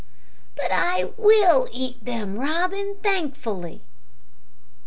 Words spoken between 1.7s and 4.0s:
eat 'em, Robin, thankfully."